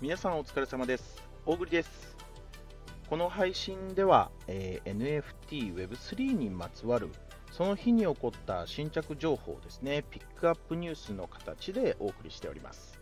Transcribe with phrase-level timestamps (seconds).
[0.00, 1.22] 皆さんお疲れ様です。
[1.44, 2.16] 大栗です。
[3.08, 7.10] この配信では、えー、NFT Web3 にまつわる
[7.52, 12.98] その日に起こった新着情報ですね、ピックアップニュースの形でお送りしております。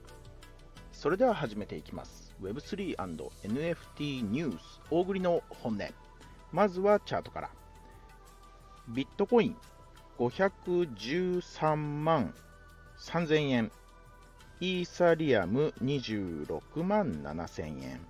[0.92, 2.34] それでは始めていきます。
[2.42, 6.07] Web3&NFT ニュース大栗の本音。
[6.52, 7.50] まずはチャートから。
[8.88, 9.56] ビットコイン
[10.18, 12.34] 513万
[12.98, 13.70] 3000円。
[14.60, 18.00] イーサリアム26万7000円。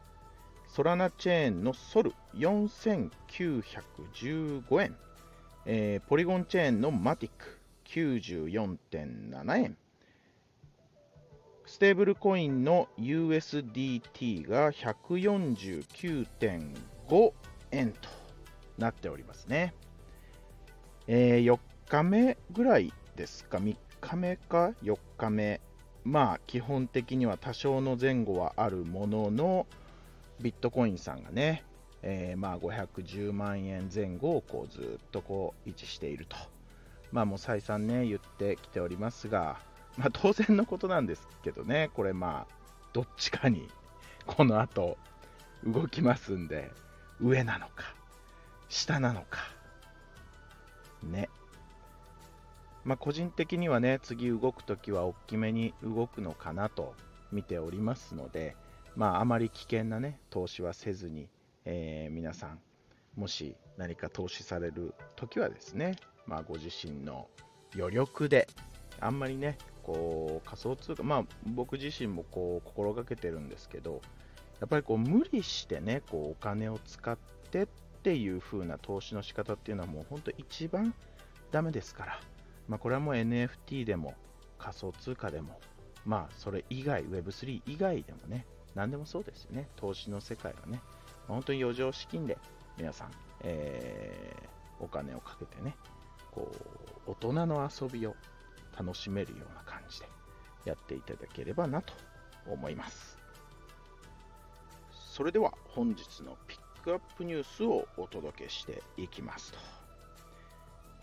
[0.68, 4.96] ソラナチェーンのソル4915円。
[5.66, 9.76] えー、ポリゴンチェーンのマティック94.7円。
[11.66, 17.32] ステーブルコインの USDT が149.5
[17.72, 18.17] 円と
[18.78, 19.74] なっておりますね。
[21.06, 25.60] えー、4日目ぐらいですか、3日目か？4日目。
[26.04, 29.66] まあ基本的には多少の前後はあるものの
[30.40, 31.64] ビットコインさんがね、
[32.02, 36.36] えー、まあ510万円前後をこうずっとこう維持していると。
[37.12, 39.58] まあもう再三ね言ってきておりますが
[39.96, 42.54] まあ当然のことなんですけどねこれまあ
[42.92, 43.68] どっちかに
[44.26, 44.98] この後
[45.64, 46.70] 動きますんで
[47.20, 47.94] 上なのか
[48.68, 49.40] 下なのか。
[51.02, 51.28] ね。
[52.84, 56.94] まあ、個人的にはね、次動くときは大きめに動くのかなと
[57.32, 58.56] 見ておりますので、
[58.96, 61.28] まあ、あまり危険なね、投資はせずに、
[61.64, 62.60] えー、皆さん、
[63.16, 65.96] もし何か投資されるときはですね、
[66.26, 67.28] まあ、ご自身の
[67.76, 68.48] 余力で、
[69.00, 74.00] あんまりね、こう仮想通貨、まあ、僕自身もこう心がけてるんですけど、
[74.60, 77.16] やっぱりこう無理してね、こうお金を使っ
[77.50, 77.66] てっ
[78.08, 80.94] ていう風な投資の仕方っていうのはもう本当一番
[81.50, 82.20] ダメですから。
[82.66, 84.14] まあ、これはもう NFT でも
[84.58, 85.60] 仮想通貨でも、
[86.06, 89.68] まあ、それ以外、Web3 以外でもね、何でもそうですよね。
[89.76, 90.80] 投資の世界はね、
[91.26, 92.38] 本当に余剰資金で
[92.78, 93.10] 皆さん、
[93.42, 95.76] えー、お金をかけてね、
[96.32, 96.50] こ
[97.06, 98.16] う、大人の遊びを
[98.74, 100.06] 楽しめるような感じで
[100.64, 101.92] やっていただければなと
[102.46, 103.18] 思います。
[104.92, 109.58] それでは本日のピッックアップニュースをお届けしていきますと。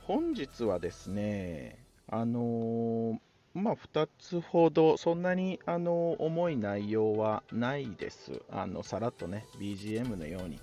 [0.02, 3.20] 本日はですね、あのー、
[3.54, 8.42] まあ、2つほど、そんなに、あの、重い内容はないです。
[8.50, 10.60] あの、さらっとね、BGM のように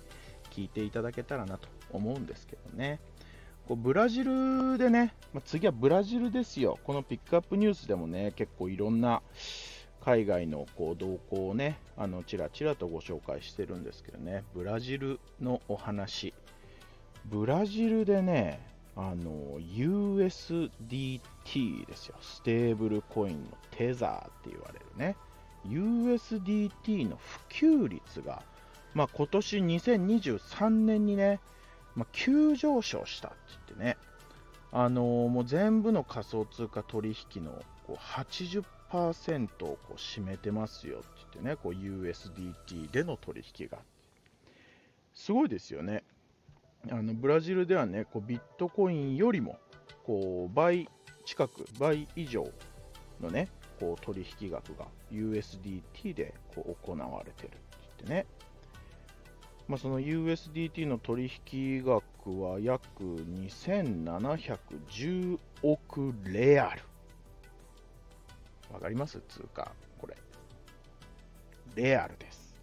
[0.51, 2.99] 聞いていただけたらなと思うんですけどね。
[3.67, 6.77] こうブラジルでね、まあ、次はブラジルですよ。
[6.83, 9.21] このピックアップニュースでもね、結構いろんな
[10.03, 16.33] 海外のこう動向をね、あのちらちらとご紹介してるんですけどね、ブラジルのお話。
[17.25, 18.59] ブラジルでね、
[18.97, 21.19] あの USDT
[21.85, 22.15] ですよ。
[22.21, 25.15] ステーブルコインのテザーって言われるね。
[25.67, 28.43] USDT の普及率が、
[28.93, 31.39] まあ、今年2023年にね、
[31.95, 33.37] まあ、急上昇したって
[33.69, 33.97] 言ってね、
[34.73, 37.51] あのー、もう全部の仮想通貨取引の
[37.87, 37.95] こう
[38.93, 43.79] 80%をこう占めてますよって言ってね、こう USDT での取引が。
[45.15, 46.03] すごいですよね。
[46.91, 49.57] あのブラジルではねこうビットコインよりも
[50.05, 50.89] こう倍
[51.23, 52.45] 近く倍以上
[53.21, 53.47] のね
[53.79, 58.25] こう取引額が USDT でこう行われてるって言ってね、
[59.69, 62.03] まあ、その USDT の取引額
[62.41, 66.81] は約2710億レアル
[68.73, 69.21] わかります？
[69.29, 70.15] 通貨これ。
[71.75, 72.55] レアルです。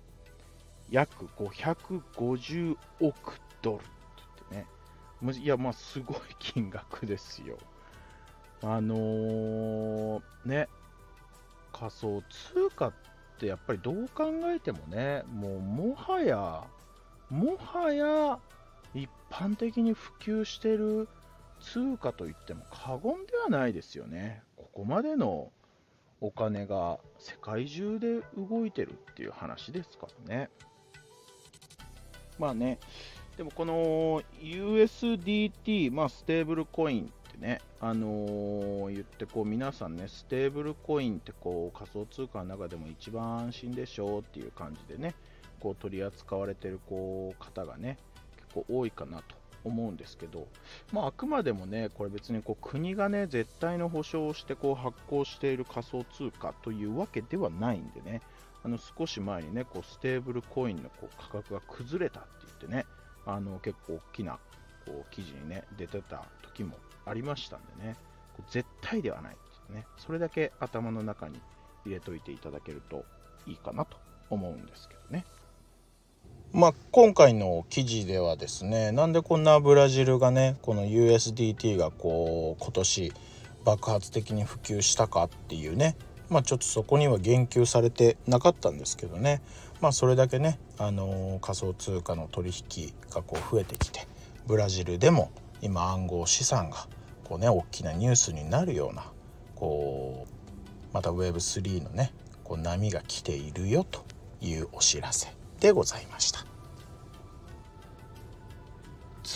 [0.91, 3.85] 約550億ドルっ
[4.51, 4.67] てね。
[5.41, 7.59] いや、まあ、すごい金額ですよ。
[8.63, 10.69] あのー、ね、
[11.73, 12.93] 仮想通貨っ
[13.39, 16.65] てやっぱりどう考えてもね、もうもはや、
[17.31, 18.39] もはや
[18.93, 21.09] 一般的に普及してる
[21.61, 24.43] 通貨といっても過言ではないですよね。
[24.57, 25.53] ここまでの
[26.21, 30.51] お金が世界中で動いてるっていう話ですからね。
[32.39, 32.79] まあね、
[33.37, 45.15] でもこの USDT、まあ、ステーブルコインってね、あのー、言ってこう皆さんね、ステーブルコインってこう仮想通貨の中でも一番安心でしょうっていう感じでね、
[45.59, 47.99] こう取り扱われてるこう方がね、
[48.37, 50.47] 結構多いかなと思うんですけど、
[50.93, 58.23] まあ、あくまでもね、これ別にこう国がね、絶対の保証をしてこう発行している仮想通貨というわけではないんでね、
[58.63, 62.87] あの少し前にね、こうステーブルコインのこう価格が崩れたって言ってね、
[63.27, 64.39] あの結構大きな
[64.87, 66.77] こう記事にね出てた時も
[67.07, 67.97] ありましたんでね
[68.51, 71.41] 絶対ではないですねそれだけ頭の中に
[71.85, 73.05] 入れといていただけると
[73.47, 73.97] いいかなと
[74.31, 75.25] 思うんですけどね。
[76.53, 83.13] まあ、今回の記事ではですねなんでこんなブラジルがねこの USDT がこう今年
[83.65, 85.97] 爆発的に普及したかっていうね
[86.29, 89.43] まあちょっとそこには言及されてなかったんですけどね。
[89.81, 94.07] まあそれだけね、あのー、仮想通貨の取引がこう増えてきて
[94.47, 95.31] ブラジルでも
[95.63, 96.87] 今暗号資産が
[97.25, 99.05] こうね大きなニュースになるような
[99.55, 102.13] こうまた Web3 のね
[102.45, 104.05] こう波が来ているよと
[104.41, 105.40] いうお知らせ。
[105.61, 106.45] でございました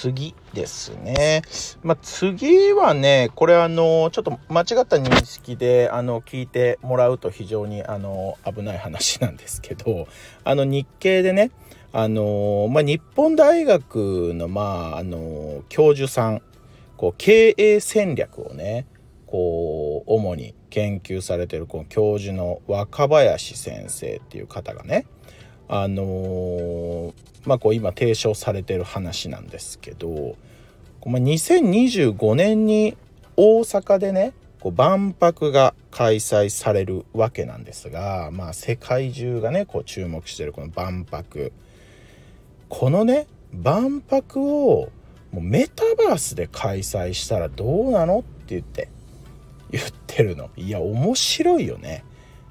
[0.05, 1.43] 次ですね。
[1.83, 10.09] まあ、次はね、これあの、ちょっと間違った認識で、あの、聞いてもらうと非常に、あの、危ない話なんですけど、
[10.43, 11.53] あの、日経でね、
[11.93, 16.43] あの、まあ、日本大学の、まあ、あの、教授さん、
[16.97, 18.87] こう、経営戦略をね、
[19.27, 25.07] こう、主に研究されてる、この教授の若林先生っていう方がね、
[25.69, 27.13] あのー、
[27.45, 30.37] まあこう今提唱されてる話なんですけど、
[31.03, 32.97] 2025年に
[33.37, 41.53] 大阪でねこう万博が開催されるわけなんですが、まあ、世界中がねこう注目してるこの万博。
[42.69, 44.91] このね万博を
[45.31, 48.89] もうメタバースで開催したらどうなのって言って
[49.71, 50.49] 言ってるの。
[50.57, 52.05] いや面白いよね。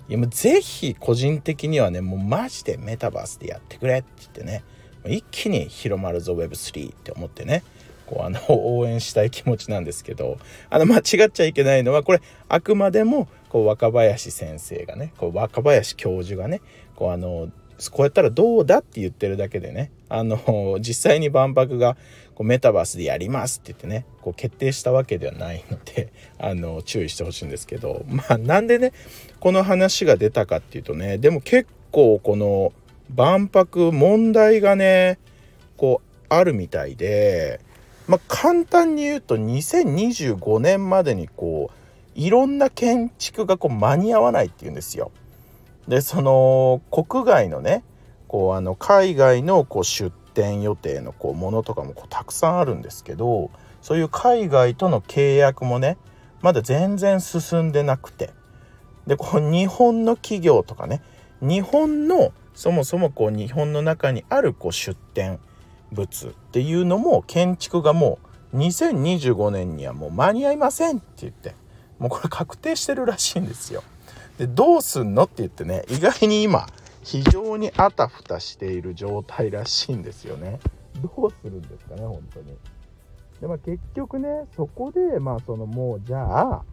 [0.09, 4.63] いやもうぜひ個人的にはねもうマジでメタバースでやってくれって言ってね
[5.07, 7.63] 一気に広まるぞ Web3 って思ってね
[8.05, 10.37] こうあの応援したい気持ちなんですけど
[10.69, 16.61] あの間違っちゃいけないのはこれあくまでもこう若林先生がねこう若林教授がね
[16.95, 17.49] こうあの
[17.91, 21.97] こうやったらどうだって言ってるだけでねあの実際に万博が
[22.35, 28.91] こうメタバースでやりますって言ってねこう決定したわけではないので あの注意してほしいんですけどまあなんでね
[29.39, 32.73] この話が出たかっていうとねでも結構この
[33.09, 35.17] 万博問題がね
[35.77, 37.59] こうあるみたいで
[38.05, 45.11] まあ簡単に言うと2025年までにこういろんな建築がこう間に合わないっていうんですよ。
[45.87, 47.83] でその国外のね
[48.33, 53.51] こうあの海外のこう出店予定のこうものとかもこうたくさんあるんですけど
[53.83, 55.99] そういう海外との契約もね
[56.41, 58.31] まだ全然進んでなくて
[59.05, 61.03] でこう日本の企業とかね
[61.41, 65.39] 日本のそもそもこう日本の中にあるこう出店
[65.91, 68.17] 物っていうのも建築がも
[68.51, 71.53] う2025年にはもう間に合いませんって言って
[71.99, 73.83] もうこれ確定してるらしいんですよ。
[74.39, 76.65] でどうすんのって言ってね意外に今
[77.03, 80.59] 非常にあたふたしている状態らしいんですよね。
[81.01, 82.57] どうするんですかね本当に。
[83.41, 86.63] でまあ結局ねそこでまあそのもうじゃあ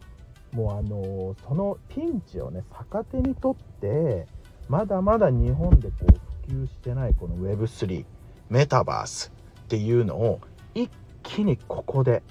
[0.53, 4.27] もうあのそのピンチをね逆手にとって
[4.69, 8.05] まだまだ日本でこう普及してないこの Web3
[8.49, 9.33] メタバース
[9.63, 10.41] っていうのを
[10.75, 10.91] 一
[11.23, 12.23] 気にここで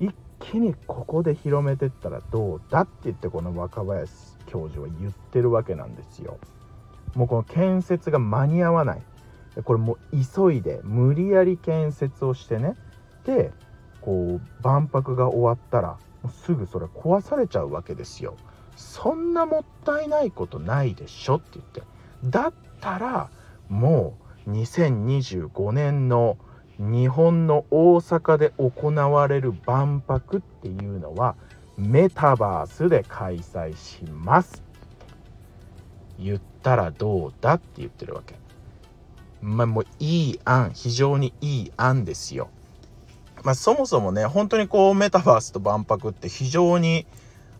[0.00, 4.12] 一気にここで広めてったらどうだって言ってこの若林
[4.46, 6.38] 教授は言ってるわけなんですよ。
[7.16, 9.02] もうこの建設が間に合わない。
[9.64, 12.76] これもう急いで無理やり建設をしてね。
[13.24, 13.52] で
[14.02, 18.36] こう万博が終わったらもうすぐそれ壊されちゃうわけですよ。
[18.76, 21.82] そんなもったいないことないでしょって言って。
[22.24, 23.30] だったら
[23.70, 26.36] もう2025年の
[26.78, 31.34] 日本の大阪で行われる万博っていうのは
[31.78, 34.62] メタバースで開催します。
[36.18, 38.34] 言ってたらどうだって言ってるわけ。
[39.40, 42.48] まあもういい案非常にいい案ですよ。
[43.44, 47.06] まあそもそもね本当にこうメタバースと万博って非常に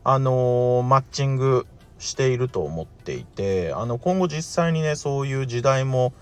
[0.03, 1.69] あのー、マッチング
[2.01, 6.13] していると思っていてあの今後実際にねそういう時代も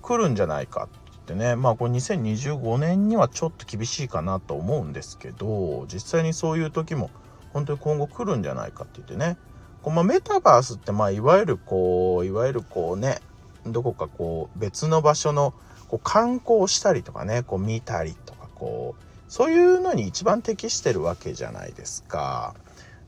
[0.00, 0.88] 来るんじゃないか
[1.20, 1.56] ってね。
[1.56, 7.10] まあこれ2025年にはちょっと厳しいかなと思うんですけど実際にそういう時も
[7.52, 9.36] 本当に今後来るんじゃないかって言ってね。
[9.82, 13.20] こう、まあ、メタバースってまあいわゆるこういわゆるこうね
[13.66, 15.54] どこかこう別の場所の
[15.88, 22.54] こう観光したりとかねこう見たりとかこうそういうのに一番適してるわけじゃないですか。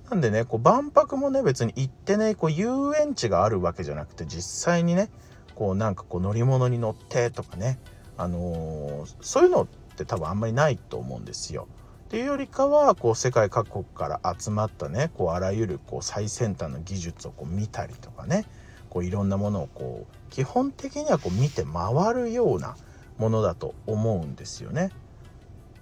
[0.09, 2.69] なんでねこう万博もね別に行ってねこう遊
[3.01, 5.11] 園地があるわけじゃなくて実際にね
[5.55, 7.79] こうなんかこう乗り物に乗ってとかね
[8.19, 11.67] あのー、そういうのって多分あんまりないと思うんですよ。
[12.13, 18.45] ていうよりかはこう世界各国から集まったねこうあらゆるこう最先端の技術をこう見たりとかね
[18.91, 22.77] こういろんなものをこう基本的にはこう見て回るような
[23.17, 24.91] ものだと思うんですよね。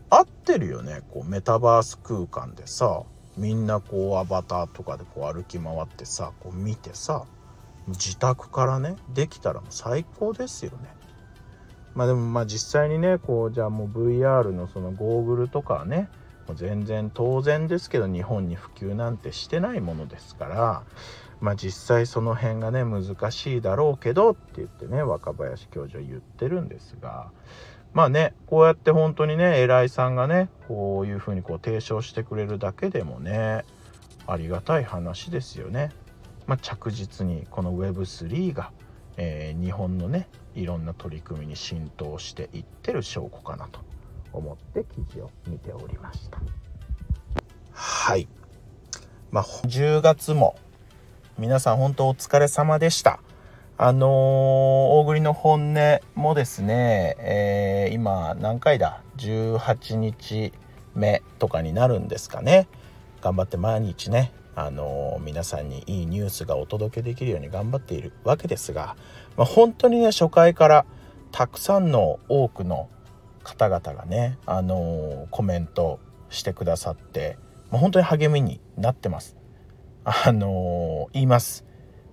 [0.09, 3.03] 合ってるよねこうメタバース空間でさ
[3.37, 7.25] みんなこうアバターとかでこう歩き回ってさこう見てさ
[7.89, 10.95] 自宅からねできたらもう最高ですよね。
[11.97, 16.09] まあでもまあ実際にねこうじゃあもう VR のそのゴーグルとかね
[16.47, 20.83] もう全然当然ですけど日本に普及なんてしてないものですから
[21.41, 27.31] まあ実際その辺がね難しいだろうけどって言ってね若林教授は言ってるんですが
[27.93, 33.65] まあねこうやって本当にね偉いさんがねこういうふうにこう提唱してくれるだけでもね
[34.27, 35.91] ありがたい話ですよね。
[36.47, 38.73] まあ、着実にこの Web3 が、
[39.17, 43.81] えー、日本のねいろんな取り組みに浸透していってる証拠かなと
[44.33, 46.39] 思って記事を見ておりました。
[47.73, 48.29] はい。
[49.31, 50.57] まあ10月も
[51.39, 53.21] 皆さん本当お疲れ様でした。
[53.79, 60.53] あのー、大栗の本音もですね、えー、今何回だ？18日
[60.95, 62.69] 目とかになるんですかね。
[63.21, 68.97] 頑張って毎日ねあの皆さんにいいニュースがお届けできるように頑張っているわけですが、
[69.37, 70.87] まあ、本当にね初回から
[71.33, 72.89] たくさんの多くの
[73.43, 77.39] 方々がね、あのコメントしてくださって、
[77.71, 79.37] まあ、本当に励みになってます。
[80.05, 81.65] あの言います。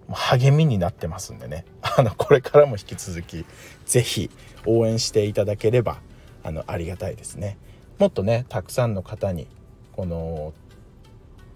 [0.10, 3.46] 励みになってますんでね あのこれからも引き続き
[3.86, 4.30] 是非
[4.66, 6.02] 応援していただければ
[6.44, 7.58] あのありがたいですね。
[8.00, 9.48] もっとねたくさんの方に
[9.92, 10.54] この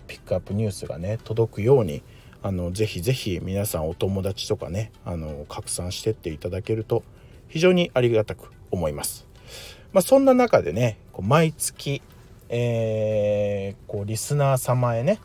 [0.08, 2.04] ピックアップニュースがね届くように
[2.42, 7.04] あのぜひぜひ皆さんお友達とかねあの拡散してっていただけると
[7.48, 9.31] 非常にありがたく思います。
[9.94, 12.02] まあ、そんな中でねこう毎月、
[12.50, 15.20] えー、こうリスナー様へね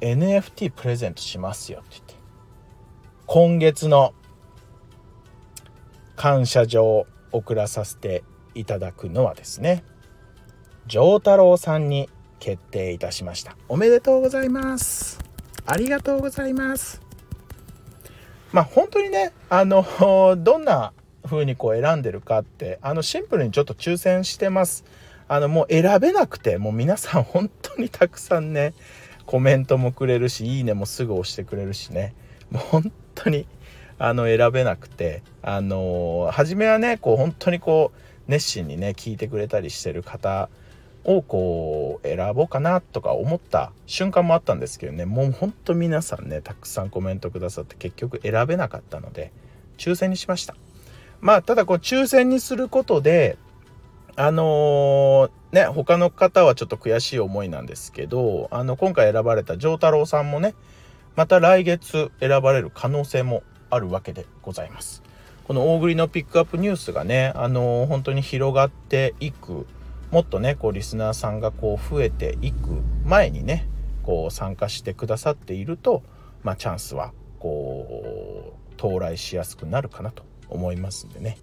[0.00, 2.14] NFT プレゼントしますよって言って
[3.26, 4.14] 今月の
[6.16, 9.84] 感謝状を送らさせていただくのはですね
[10.86, 13.56] 丈太郎さんに決定いたしました。
[13.68, 15.20] おめでとうございます。
[15.64, 17.00] ありがとうございます。
[18.52, 19.86] まあ本当にねあの
[20.38, 20.92] どんな
[21.32, 24.84] 風にこう選んでるかってあのシンプルにちょっと抽選してます。
[25.28, 28.74] あのもう選べなくてもう皆さん本当にたくさんね
[29.24, 32.14] コメントもくれるしいいねもすぐ押してくれるしね。
[32.50, 33.46] もう本当に
[33.98, 40.50] あの選べなくてあの初めはねこう本当にこう熱心にね聞いてくれたりしてる方
[41.04, 45.06] をこう選ぼうかなとか思った瞬間もあったんですけどね。
[45.06, 49.32] もうほんと皆さんねたくさんコメントくださって結局選べなかったので
[49.78, 50.54] 抽選にしました。
[51.22, 53.38] まあただこう抽選にすることで
[54.16, 60.54] あのー、ね他の方はちょっと悔しい思いなんですけどあの今回選ばれた丈太郎さんもね
[61.14, 65.02] また来月選ばれる可能性もあるわけでございます。
[65.44, 69.66] この大栗のピックアップニュースがねあのー、本当に広がっていく
[70.10, 73.68] もっとねこうリスナーさんがこう増えていく前にね
[74.02, 76.02] こう参加してくださっていると、
[76.42, 80.31] まあ、チャンスはこう到来しやすくなるかなと。
[80.52, 81.38] 思いますんでね。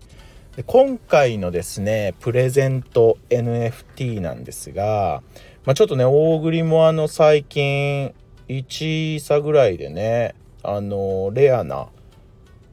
[0.56, 5.22] で今回のですねプレゼント NFT なんですが、
[5.66, 8.14] まあ、ちょっとね大栗もあの最近
[8.48, 11.88] 1差ぐらいでねあのレアな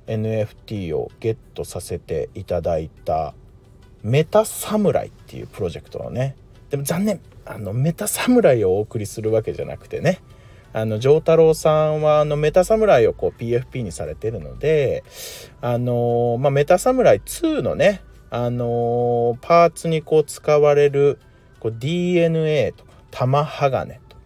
[0.06, 3.34] NFT をゲットさせていただいた
[4.02, 6.36] メタ侍っていうプロジェクトのね
[6.70, 10.20] でも残念あのメタ侍をお送りするわけじゃなくてね
[10.76, 15.04] あの丈太郎さんはあのメタ侍をこう PFP にされてるので
[15.62, 21.18] あのまあ、メタ侍2のねあのパーツにこう使われる
[21.60, 24.16] こう DNA とか玉鋼と、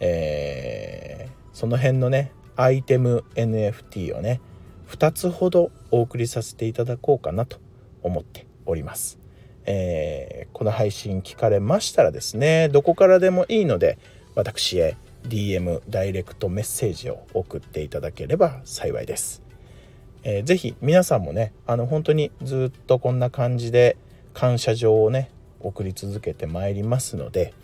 [0.00, 4.40] えー、その辺のねアイテム NFT をね
[4.88, 7.58] 2つほどお送りさせていただこうかなと
[8.02, 9.20] 思っております。
[9.66, 13.98] えー、この配信聞かれましたらですねどこからでもいいので
[14.34, 14.96] 私へ
[15.28, 19.42] DM ダイレクトメッセージを送っていただければ幸いです。
[20.22, 23.96] えー、ぜひ皆さんもねあの本当にずっとこんな感じで
[24.34, 27.54] 感謝状をね送り続けてまいりますので、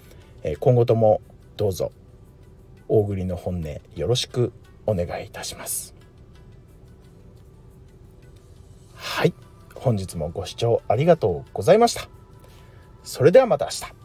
[0.43, 1.21] えー、今後とも
[1.57, 1.93] どうぞ
[2.89, 4.53] 大栗の本音よろしく
[4.87, 5.95] お願いいたします。
[8.95, 9.35] はい。
[9.75, 12.09] 本日もご視聴ありがとうございました。
[13.03, 13.96] それではまた明日。